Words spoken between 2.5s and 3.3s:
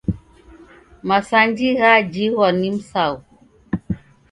ni msaghu.